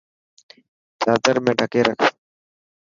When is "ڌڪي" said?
1.59-1.81